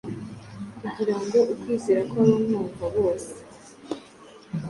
kugira 0.83 1.15
ngo 1.23 1.39
ukwizera 1.53 2.01
kw’abamwumva 2.09 2.85
bose 2.95 3.31